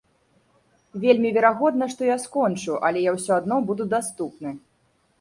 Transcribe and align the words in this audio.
Вельмі 1.03 1.33
верагодна, 1.35 1.85
што 1.93 2.09
я 2.09 2.17
скончу, 2.25 2.81
але 2.91 3.07
я 3.09 3.15
ўсё 3.19 3.31
адно 3.39 3.63
буду 3.71 3.83
даступны. 3.97 4.61